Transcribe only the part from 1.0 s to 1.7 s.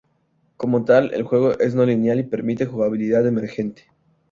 el juego